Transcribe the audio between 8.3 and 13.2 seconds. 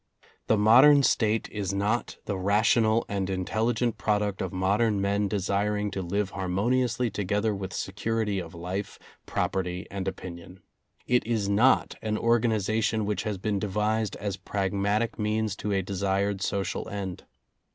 of life, property and opinion. It is not an organization